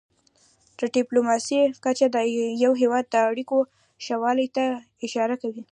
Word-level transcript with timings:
د 0.79 0.81
ډيپلوماسی 0.95 1.59
کچه 1.83 2.07
د 2.15 2.17
یو 2.63 2.71
هېواد 2.81 3.05
د 3.09 3.15
اړیکو 3.29 3.57
ښهوالي 4.03 4.47
ته 4.55 4.63
اشاره 5.05 5.35
کوي. 5.41 5.63